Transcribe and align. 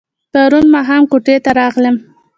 پرون 0.31 0.65
ماښام 0.75 1.03
کوټې 1.11 1.35
ته 1.45 1.51
راغلم. 1.59 1.95